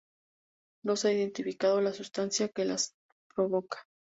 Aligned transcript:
No 0.83 0.95
se 0.95 1.09
ha 1.09 1.13
identificado 1.13 1.79
la 1.79 1.93
sustancia 1.93 2.49
que 2.49 2.65
las 2.65 2.95
provoca. 3.35 3.87